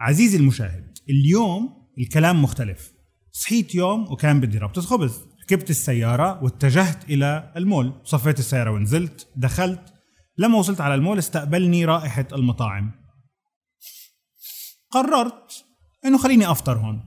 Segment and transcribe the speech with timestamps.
[0.00, 2.92] عزيزي المشاهد اليوم الكلام مختلف.
[3.32, 7.92] صحيت يوم وكان بدي ربطة خبز ركبت السيارة واتجهت إلى المول.
[8.04, 9.28] صفيت السيارة ونزلت.
[9.36, 9.94] دخلت.
[10.38, 12.92] لما وصلت على المول استقبلني رائحة المطاعم.
[14.90, 15.64] قررت
[16.04, 17.04] إنه خليني أفطر هون.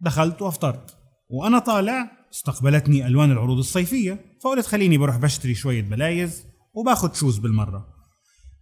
[0.00, 0.96] دخلت وأفطرت.
[1.30, 4.38] وأنا طالع استقبلتني ألوان العروض الصيفية.
[4.44, 7.86] فقلت خليني بروح بشتري شوية بلايز وباخذ shoes بالمرة.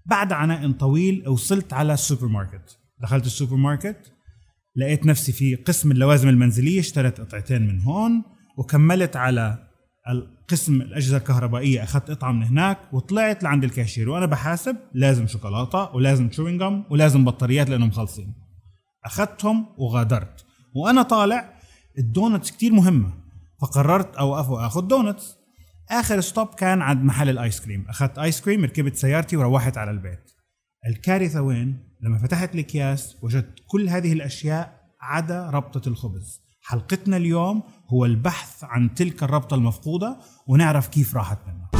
[0.07, 2.79] بعد عناء طويل وصلت على السوبر ماركت.
[3.03, 4.13] دخلت السوبر ماركت
[4.77, 8.23] لقيت نفسي في قسم اللوازم المنزلية اشتريت قطعتين من هون
[8.59, 9.69] وكملت على
[10.09, 11.83] القسم الأجهزة الكهربائية.
[11.83, 14.09] أخذت قطعه من هناك وطلعت لعند الكاشير.
[14.11, 18.35] وأنا بحاسب لازم شوكولاتة ولازم chewing gum ولازم بطاريات لأنهم مخلصين
[19.05, 20.47] أخذتهم وغادرت.
[20.75, 21.55] وأنا طالع
[21.99, 23.13] ال donuts كتير مهمة.
[23.61, 25.37] فقررت أوقف وآخذ donuts.
[25.91, 27.87] آخر stop كان عند محل الآيس كريم.
[27.89, 30.31] أخذت آيس كريم ركبت سيارتي وروحت على البيت.
[30.89, 36.43] الكارثة وين؟ لما فتحت الأكياس وجدت كل هذه الأشياء عدا ربطة الخبز.
[36.63, 41.78] حلقتنا اليوم هو البحث عن تلك الربطة المفقودة ونعرف كيف راحت منها.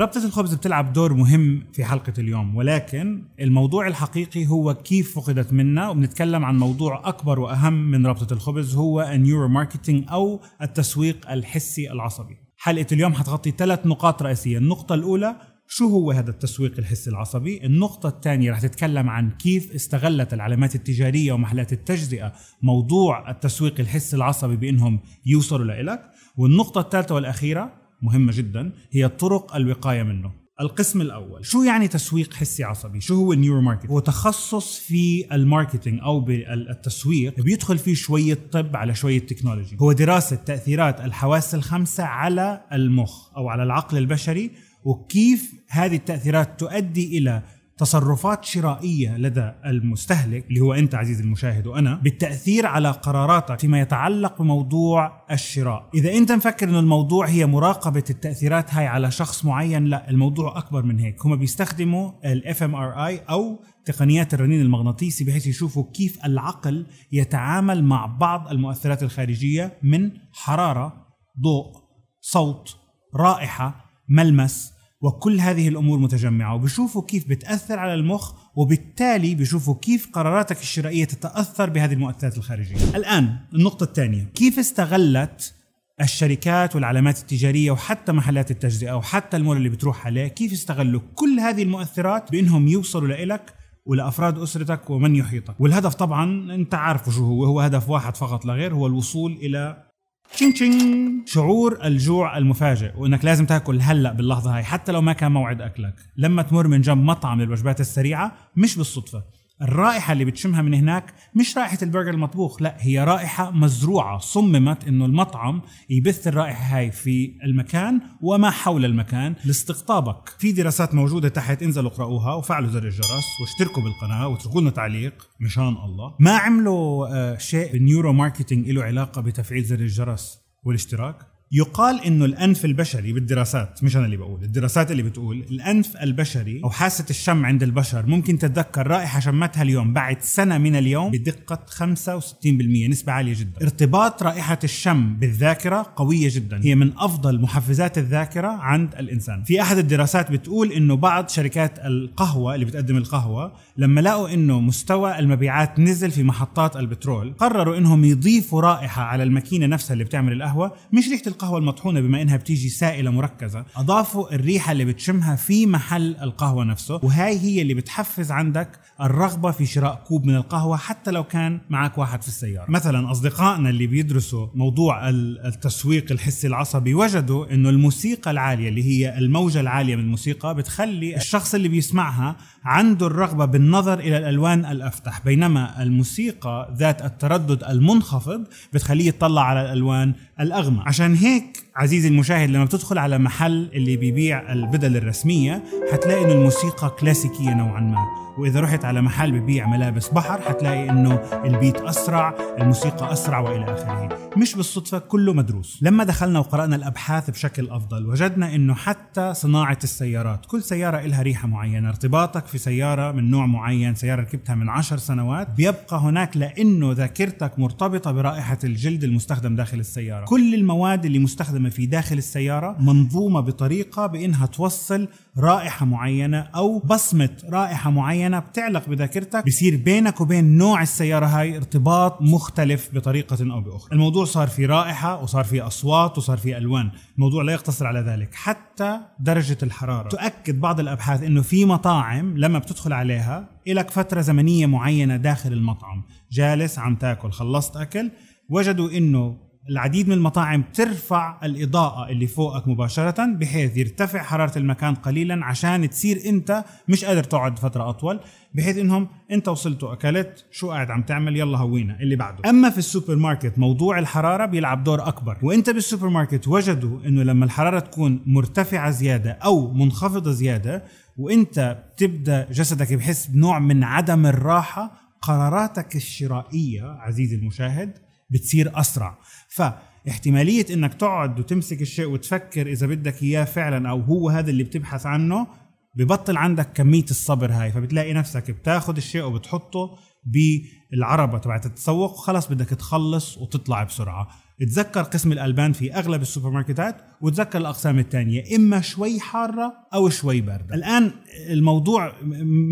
[0.00, 5.88] ربطة الخبز بتلعب دور مهم في حلقة اليوم ولكن الموضوع الحقيقي هو كيف فقدت منا
[5.88, 11.92] وبنتكلم عن موضوع أكبر وأهم من ربطة الخبز هو ال neuro marketing أو التسويق الحسي
[11.92, 12.36] العصبي.
[12.56, 14.58] حلقة اليوم حتغطي ثلاث نقاط رئيسية.
[14.58, 15.36] النقطة الأولى
[15.68, 21.32] شو هو هذا التسويق الحسي العصبي؟ النقطة الثانية رح تتكلم عن كيف استغلت العلامات التجارية
[21.32, 26.10] ومحلات التجزئة موضوع التسويق الحسي العصبي بأنهم يوصلوا لإلك.
[26.36, 30.48] والنقطة الثالثة والأخيرة مهمة جدا هي طرق الوقاية منه.
[30.60, 35.34] القسم الأول شو يعني تسويق حسي عصبي؟ شو هو ال neuro marketing؟ هو تخصص في
[35.34, 39.76] ال marketing أو بالتسويق بيدخل فيه شوية طب على شوية technology.
[39.80, 44.50] هو دراسة تأثيرات الحواس الخمسة على المخ أو على العقل البشري
[44.84, 47.42] وكيف هذه التأثيرات تؤدي إلى
[47.78, 54.42] تصرفات شرائية لدى المستهلك اللي هو أنت عزيزي المشاهد وأنا بالتأثير على قراراتك فيما يتعلق
[54.42, 55.90] بموضوع الشراء.
[55.94, 60.82] إذا أنت مفكر أن الموضوع هي مراقبة التأثيرات هاي على شخص معين لا الموضوع أكبر
[60.82, 61.26] من هيك.
[61.26, 68.48] هم بيستخدموا ال fMRI أو تقنيات الرنين المغناطيسي بحيث يشوفوا كيف العقل يتعامل مع بعض
[68.48, 71.06] المؤثرات الخارجية من حرارة
[71.40, 71.72] ضوء
[72.20, 72.76] صوت
[73.16, 80.60] رائحة ملمس وكل هذه الأمور متجمعة وبشوفوا كيف بتأثر على المخ وبالتالي بشوفوا كيف قراراتك
[80.60, 82.96] الشرائية تتأثر بهذه المؤثرات الخارجية.
[82.96, 85.54] الآن النقطة الثانية، كيف استغلت
[86.00, 91.62] الشركات والعلامات التجارية وحتى محلات التجزئة وحتى المول اللي بتروح عليه، كيف استغلوا كل هذه
[91.62, 93.54] المؤثرات بإنهم يوصلوا لإلك
[93.86, 98.52] ولأفراد أسرتك ومن يحيطك، والهدف طبعا أنت عارفه شو هو، هو هدف واحد فقط لا
[98.52, 99.87] غير هو الوصول إلى
[100.32, 101.22] تشين تشين.
[101.26, 105.94] شعور الجوع المفاجئ وإنك لازم تاكل هلأ باللحظة هاي حتى لو ما كان موعد أكلك.
[106.16, 109.22] لما تمر من جنب مطعم للوجبات السريعة مش بالصدفة.
[109.62, 115.04] الرائحة اللي بتشمها من هناك مش رائحة البرجر المطبوخ لا هي رائحة مزروعة صممت إنه
[115.04, 120.28] المطعم يبث الرائحة هاي في المكان وما حول المكان لاستقطابك.
[120.38, 125.68] في دراسات موجودة تحت انزلوا اقرأوها وفعلوا زر الجرس واشتركوا بالقناة واتركوا لنا تعليق مشان
[125.68, 126.14] الله.
[126.20, 132.64] ما عملوا آه شيء بال neuromarketing له علاقة بتفعيل زر الجرس والاشتراك؟ يقال إنه الأنف
[132.64, 137.62] البشري بالدراسات مش أنا اللي بقول الدراسات اللي بتقول الأنف البشري أو حاسة الشم عند
[137.62, 143.62] البشر ممكن تتذكر رائحة شمتها اليوم بعد سنة من اليوم بدقة 65% نسبة عالية جدا.
[143.62, 146.60] ارتباط رائحة الشم بالذاكرة قوية جدا.
[146.64, 149.44] هي من أفضل محفزات الذاكرة عند الإنسان.
[149.44, 155.18] في أحد الدراسات بتقول إنه بعض شركات القهوة اللي بتقدم القهوة لما لقوا إنه مستوى
[155.18, 160.72] المبيعات نزل في محطات البترول قرروا إنهم يضيفوا رائحة على الماكينة نفسها اللي بتعمل القهوة
[160.92, 166.16] مش ريحة القهوة المطحونة بما إنها بتيجي سائلة مركزة أضافوا الريحة اللي بتشمها في محل
[166.22, 171.24] القهوة نفسه وهاي هي اللي بتحفز عندك الرغبة في شراء كوب من القهوة حتى لو
[171.24, 172.70] كان معك واحد في السيارة.
[172.70, 179.60] مثلا أصدقائنا اللي بيدرسوا موضوع التسويق الحسي العصبي وجدوا إنه الموسيقى العالية اللي هي الموجة
[179.60, 185.24] العالية من الموسيقى بتخلي الشخص اللي بيسمعها عنده الرغبة بالنظر إلى الألوان الأفتح.
[185.24, 190.88] بينما الموسيقى ذات التردد المنخفض بتخليه يطلع على الألوان الأغمق.
[190.88, 191.27] عشان هيك
[191.76, 197.80] عزيزي المشاهد لما بتدخل على محل اللي بيبيع البدل الرسمية حتلاقي إنه الموسيقى كلاسيكية نوعا
[197.80, 198.27] ما.
[198.38, 201.14] وإذا رحت على محل ببيع ملابس بحر حتلاقي إنه
[201.44, 204.08] البيت أسرع الموسيقى أسرع وإلى آخره.
[204.36, 205.78] مش بالصدفة كله مدروس.
[205.82, 211.48] لما دخلنا وقرأنا الأبحاث بشكل أفضل وجدنا إنه حتى صناعة السيارات كل سيارة لها ريحة
[211.48, 211.88] معينة.
[211.88, 217.58] ارتباطك في سيارة من نوع معين سيارة ركبتها من عشر سنوات بيبقى هناك لأنه ذاكرتك
[217.58, 220.24] مرتبطة برائحة الجلد المستخدم داخل السيارة.
[220.24, 225.08] كل المواد اللي مستخدمة مستخدمة في داخل السيارة منظومة بطريقة بإنها توصل
[225.38, 232.22] رائحة معينة أو بصمة رائحة معينة بتعلق بذاكرتك بصير بينك وبين نوع السيارة هاي ارتباط
[232.22, 233.92] مختلف بطريقة أو بأخرى.
[233.92, 236.90] الموضوع صار في رائحة وصار في أصوات وصار في ألوان.
[237.14, 240.08] الموضوع لا يقتصر على ذلك حتى درجة الحرارة.
[240.08, 246.02] تؤكد بعض الأبحاث إنه في مطاعم لما بتدخل عليها لك فترة زمنية معينة داخل المطعم
[246.32, 248.10] جالس عم تاكل خلصت أكل
[248.50, 255.44] وجدوا إنه العديد من المطاعم ترفع الإضاءة اللي فوقك مباشرة بحيث يرتفع حرارة المكان قليلا
[255.44, 258.20] عشان تصير أنت مش قادر تقعد فترة أطول
[258.54, 262.50] بحيث إنهم أنت وصلت وأكلت شو قاعد عم تعمل يلا هوينا اللي بعده.
[262.50, 265.38] أما في السوبر ماركت موضوع الحرارة بيلعب دور أكبر.
[265.42, 270.84] وأنت بالسوبر ماركت وجدوا إنه لما الحرارة تكون مرتفعة زيادة أو منخفضة زيادة
[271.18, 274.92] وأنت بتبدأ جسدك بحس بنوع من عدم الراحة
[275.22, 279.18] قراراتك الشرائية عزيزي المشاهد بتصير أسرع.
[279.48, 285.06] فاحتمالية إنك تقعد وتمسك الشيء وتفكر إذا بدك إياه فعلا أو هو هذا اللي بتبحث
[285.06, 285.46] عنه
[285.94, 287.72] ببطل عندك كمية الصبر هاي.
[287.72, 294.28] فبتلاقي نفسك بتاخذ الشيء وبتحطه بالعربة تبعت التسوق وخلص بدك تخلص وتطلع بسرعة.
[294.66, 300.40] تذكر قسم الألبان في أغلب السوبر ماركتات وتذكر الأقسام الثانية إما شوي حارة أو شوي
[300.40, 300.74] باردة.
[300.74, 301.10] الآن
[301.50, 302.12] الموضوع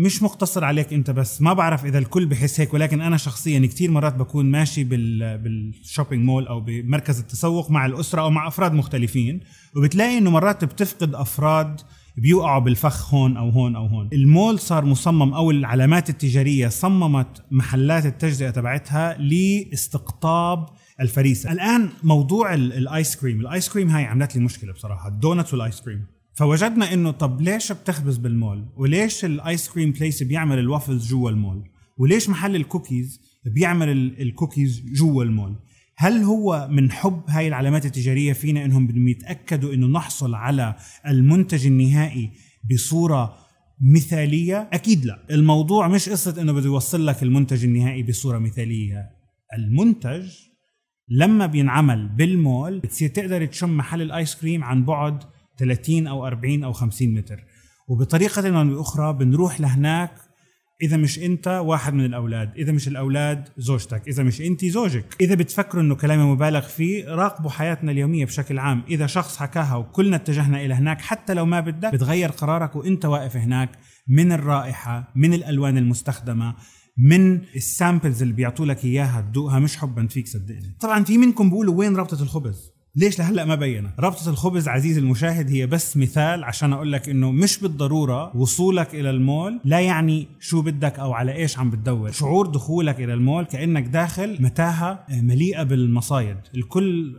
[0.03, 3.91] مش مقتصر عليك أنت بس ما بعرف إذا الكل بحس هيك ولكن أنا شخصيا كثير
[3.91, 8.73] مرات بكون ماشي بال بال shopping mall أو بمركز التسوق مع الأسرة أو مع أفراد
[8.73, 9.39] مختلفين
[9.75, 11.81] وبتلاقي إنه مرات بتفقد أفراد
[12.17, 14.09] بيوقعوا بالفخ هون أو هون أو هون.
[14.13, 20.65] المول صار مصمم أو العلامات التجارية صممت محلات التجزئة تبعتها لاستقطاب
[21.01, 21.51] الفريسة.
[21.51, 23.39] الآن موضوع الآيس كريم.
[23.39, 25.07] الآيس كريم هاي عملت لي مشكلة بصراحة.
[25.07, 26.05] ال donuts والآيس كريم.
[26.33, 31.63] فوجدنا إنه طب ليش بتخبز بالمول؟ وليش الآيس كريم place بيعمل الوافلز جوا المول؟
[31.97, 33.89] وليش محل الكوكيز بيعمل
[34.21, 35.55] الكوكيز جوا المول؟
[35.99, 40.75] هل هو من حب هاي العلامات التجارية فينا إنهم بدهم يتاكدوا إنه نحصل على
[41.07, 42.31] المنتج النهائي
[42.71, 43.37] بصورة
[43.81, 45.19] مثالية؟ أكيد لا.
[45.31, 49.09] الموضوع مش قصة إنه بده يوصل لك المنتج النهائي بصورة مثالية.
[49.57, 50.29] المنتج
[51.09, 55.23] لما بينعمل بالمول بتصير تقدر تشم محل الآيس كريم عن بعد
[55.59, 57.43] 30 أو 40 أو 50 متر.
[57.87, 60.26] وبطريقة أو باخرى بنروح لهناك
[60.81, 65.15] إذا مش أنت واحد من الأولاد إذا مش الأولاد زوجتك إذا مش أنت زوجك.
[65.21, 68.83] إذا بتفكروا إنه كلامي مبالغ فيه راقبوا حياتنا اليومية بشكل عام.
[68.89, 73.37] إذا شخص حكاها وكلنا اتجهنا إلى هناك حتى لو ما بدك بتغير قرارك وأنت واقف
[73.37, 73.69] هناك
[74.07, 76.55] من الرائحة من الألوان المستخدمة
[76.97, 80.77] من السامبلز اللي بيعطوا لك إياها تدوقها مش حبا فيك صدقني.
[80.79, 85.51] طبعا في منكم بيقولوا وين ربطه الخبز؟ ليش لهلا ما بينا؟ ربطة الخبز عزيزي المشاهد
[85.51, 90.61] هي بس مثال عشان أقول لك إنه مش بالضرورة وصولك إلى المول لا يعني شو
[90.61, 92.11] بدك أو على إيش عم بتدور.
[92.11, 96.37] شعور دخولك إلى المول كأنك داخل متاهة مليئة بالمصايد.
[96.55, 97.15] الكل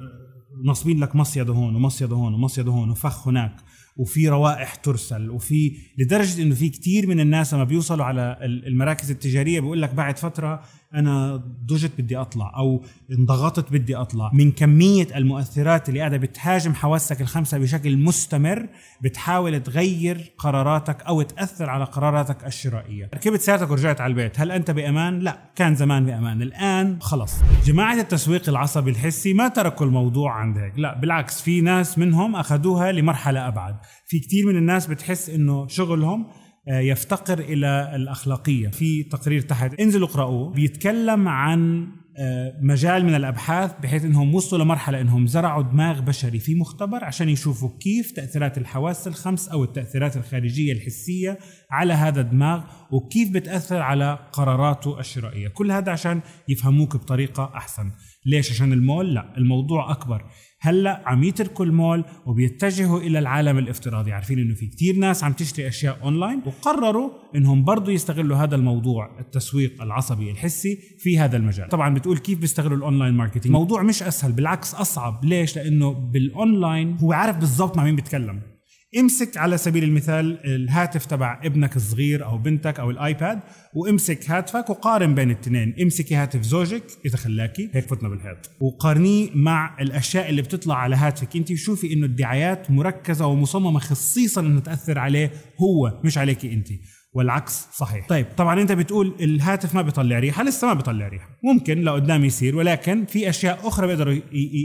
[0.64, 3.56] نصبين لك مصيدة هون ومصيدة هون ومصيدة هون وفخ هناك.
[3.96, 5.30] وفي روائح ترسل.
[5.30, 10.18] وفي لدرجة إنه في كثير من الناس لما بيوصلوا على المراكز التجارية بيقول لك بعد
[10.18, 10.60] فترة
[10.94, 12.84] أنا ضجت بدي أطلع أو
[13.18, 14.30] انضغطت بدي أطلع.
[14.34, 18.68] من كمية المؤثرات اللي قاعدة بتهاجم حواسك الخمسة بشكل مستمر
[19.02, 23.10] بتحاول تغير قراراتك أو تأثر على قراراتك الشرائية.
[23.14, 24.40] ركبت سيارتك ورجعت على البيت.
[24.40, 26.42] هل أنت بأمان؟ لا كان زمان بأمان.
[26.42, 27.34] الآن خلص.
[27.64, 30.78] جماعة التسويق العصبي الحسي ما تركوا الموضوع عند هيك.
[30.78, 33.76] لا بالعكس في ناس منهم أخذوها لمرحلة أبعد.
[34.06, 36.26] في كثير من الناس بتحس إنه شغلهم
[36.66, 38.68] يفتقر إلى الأخلاقية.
[38.68, 41.88] في تقرير تحت انزلوا اقرأوه بيتكلم عن
[42.20, 47.28] آه، مجال من الأبحاث بحيث إنهم وصلوا لمرحلة إنهم زرعوا دماغ بشري في مختبر عشان
[47.28, 51.38] يشوفوا كيف تأثيرات الحواس الخمس أو التأثيرات الخارجية الحسية
[51.70, 55.48] على هذا الدماغ وكيف بتأثر على قراراته الشرائية.
[55.48, 57.90] كل هذا عشان يفهموك بطريقة أحسن.
[58.28, 60.24] ليش؟ عشان المول لا الموضوع أكبر.
[60.60, 64.12] هلأ عم يتركوا المول وبيتجهوا إلى العالم الافتراضي.
[64.12, 69.20] عارفين إنه في كتير ناس عم تشتري أشياء أونلاين وقرروا إنهم برضو يستغلوا هذا الموضوع
[69.20, 71.68] التسويق العصبي الحسي في هذا المجال.
[71.68, 75.24] طبعا بتقول كيف بيستغلوا ال online marketing؟ موضوع مش أسهل بالعكس أصعب.
[75.24, 78.57] ليش؟ لأنه بالأونلاين هو عارف بالضبط مع مين بيتكلم.
[78.96, 83.40] امسك على سبيل المثال الهاتف تبع ابنك الصغير أو بنتك أو الآيباد
[83.74, 85.74] وامسك هاتفك وقارن بين الاثنين.
[85.82, 91.36] امسكي هاتف زوجك إذا خلاكي هيك فتنا بالحيط وقارنيه مع الأشياء اللي بتطلع على هاتفك.
[91.36, 95.30] انت وشوفي إنه الدعايات مركزة ومصممة خصيصا انها تأثر عليه
[95.60, 96.68] هو مش عليكي انت
[97.12, 98.08] والعكس صحيح.
[98.08, 101.28] طيب طبعا أنت بتقول الهاتف ما بيطلع ريحة لسه ما بيطلع ريحة.
[101.44, 104.16] ممكن لقدام يصير ولكن في أشياء أخرى بيقدروا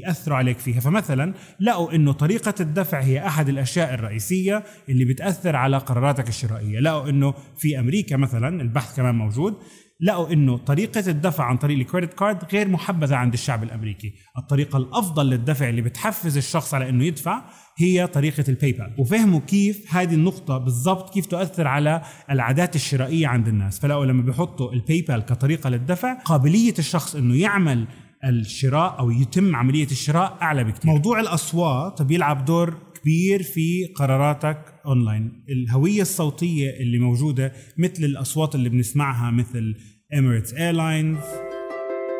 [0.03, 0.79] يأثروا عليك فيها.
[0.79, 6.79] فمثلا لقوا إنه طريقة الدفع هي أحد الأشياء الرئيسية اللي بتأثر على قراراتك الشرائية.
[6.79, 9.57] لقوا إنه في أمريكا مثلا البحث كمان موجود
[10.03, 15.29] لقوا إنه طريقة الدفع عن طريق الكريدت كارد غير محبذة عند الشعب الأمريكي، الطريقة الأفضل
[15.29, 17.41] للدفع اللي بتحفز الشخص على إنه يدفع
[17.77, 23.47] هي طريقة ال PayPal، وفهموا كيف هذه النقطة بالضبط كيف تؤثر على العادات الشرائية عند
[23.47, 27.87] الناس، فلقوا لما بيحطوا ال PayPal كطريقة للدفع، قابلية الشخص إنه يعمل
[28.25, 30.91] الشراء أو يتم عملية الشراء أعلى بكثير.
[30.91, 38.69] موضوع الأصوات بيلعب دور كبير في قراراتك اونلاين الهوية الصوتية اللي موجودة مثل الأصوات اللي
[38.69, 39.75] بنسمعها مثل
[40.17, 41.17] Emirates Airlines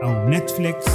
[0.03, 0.85] أو Netflix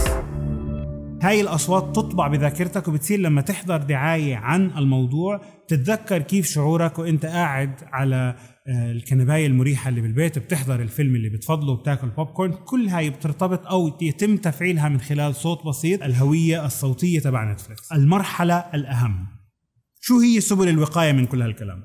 [1.22, 7.74] هاي الأصوات تطبع بذاكرتك وبتصير لما تحضر دعاية عن الموضوع تتذكر كيف شعورك وإنت قاعد
[7.92, 8.34] على
[8.68, 13.66] آه، الكنباية المريحة اللي بالبيت بتحضر الفيلم اللي بتفضله وبتاكل بوب كورن كل هاي بترتبط
[13.66, 16.02] أو يتم تفعيلها من خلال صوت بسيط.
[16.02, 19.26] الهوية الصوتية تبع Netflix المرحلة الأهم.
[20.00, 21.84] شو هي سبل الوقاية من كل هالكلام؟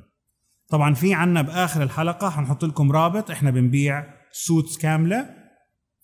[0.69, 3.31] طبعا في عنا بآخر الحلقة حنحط لكم رابط.
[3.31, 5.29] إحنا بنبيع suits كاملة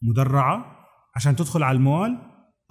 [0.01, 0.65] مدرعة
[1.15, 2.17] عشان تدخل على المول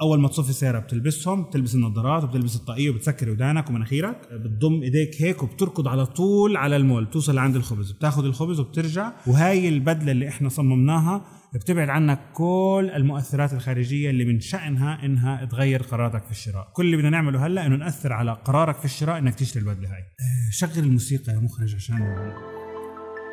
[0.00, 5.42] أول ما تصفي سيارة بتلبسهم بتلبس النظارات وبتلبس الطاقية وبتسكر ودانك ومناخيرك بتضم إيديك هيك
[5.42, 9.12] وبتركض على طول على المول بتوصل لعند الخبز بتاخذ الخبز وبترجع.
[9.26, 11.24] وهي البدلة اللي إحنا صممناها
[11.54, 16.68] بتبعد عنك كل المؤثرات الخارجية اللي من شأنها إنها تغير قراراتك في الشراء.
[16.72, 20.02] كل اللي بدنا نعمله هلأ إنه نأثر على قرارك في الشراء إنك تشتري البدلة هاي.
[20.02, 21.98] آه، شغل الموسيقى يا مخرج عشان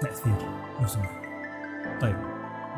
[0.01, 0.37] تأثير.
[0.81, 1.24] لو سمحت.
[2.01, 2.15] طيب.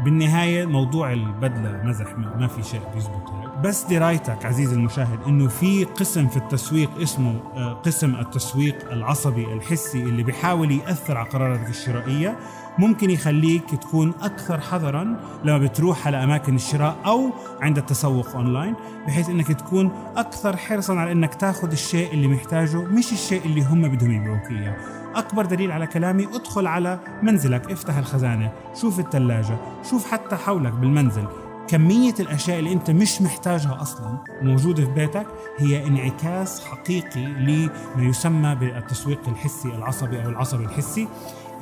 [0.04, 3.38] بالنهاية موضوع البدلة مزح ما في شيء بيزبط.
[3.64, 10.04] بس درايتك عزيزي المشاهد إنه في قسم في التسويق اسمه آه، قسم التسويق العصبي الحسي
[10.04, 12.38] اللي بيحاول يأثر على قراراتك الشرائية.
[12.78, 18.76] ممكن يخليك تكون أكثر حذرا لما بتروح على أماكن الشراء أو عند التسوق أونلاين
[19.08, 23.82] بحيث أنك تكون أكثر حرصا على أنك تاخذ الشيء اللي محتاجه مش الشيء اللي هم
[23.82, 24.97] بدهم يبيعوك إياه.
[25.18, 29.58] أكبر دليل على كلامي ادخل على منزلك افتح الخزانة شوف الثلاجة
[29.90, 31.28] شوف حتى حولك بالمنزل.
[31.68, 38.56] كمية الأشياء اللي أنت مش محتاجها أصلا موجودة في بيتك هي انعكاس حقيقي لما يسمى
[38.56, 41.08] بالتسويق الحسي العصبي أو العصبي الحسي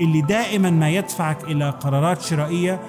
[0.01, 2.79] اللي دائما ما يدفعك إلى قرارات شرائية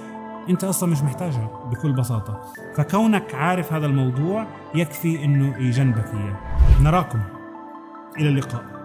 [0.50, 2.40] أنت أصلا مش محتاجها بكل بساطة.
[2.76, 6.36] فكونك عارف هذا الموضوع يكفي أنه يجنبك إياه.
[6.82, 7.20] نراكم.
[8.18, 8.75] إلى اللقاء.